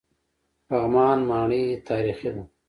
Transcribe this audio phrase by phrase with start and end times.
[0.67, 2.43] پغمان ماڼۍ تاریخي ده؟